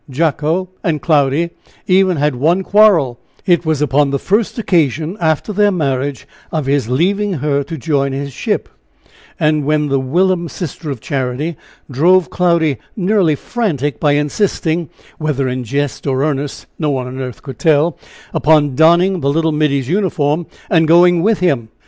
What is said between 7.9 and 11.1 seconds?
his ship and when the whilom Sister of